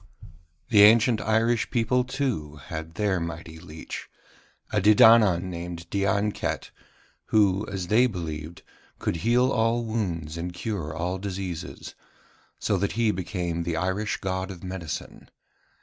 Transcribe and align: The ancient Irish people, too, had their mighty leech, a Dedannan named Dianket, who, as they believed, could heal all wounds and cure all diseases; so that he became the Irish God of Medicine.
The 0.69 0.81
ancient 0.81 1.21
Irish 1.21 1.69
people, 1.69 2.03
too, 2.03 2.55
had 2.55 2.95
their 2.95 3.19
mighty 3.19 3.59
leech, 3.59 4.09
a 4.71 4.81
Dedannan 4.81 5.43
named 5.47 5.87
Dianket, 5.91 6.71
who, 7.27 7.67
as 7.67 7.85
they 7.85 8.07
believed, 8.07 8.63
could 8.97 9.17
heal 9.17 9.51
all 9.51 9.85
wounds 9.85 10.39
and 10.39 10.53
cure 10.55 10.91
all 10.91 11.19
diseases; 11.19 11.93
so 12.57 12.77
that 12.77 12.93
he 12.93 13.11
became 13.11 13.61
the 13.61 13.75
Irish 13.77 14.17
God 14.17 14.49
of 14.49 14.63
Medicine. 14.63 15.29